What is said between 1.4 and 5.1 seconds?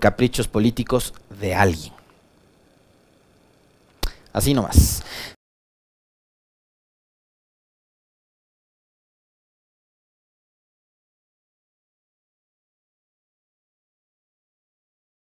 de alguien. Así nomás.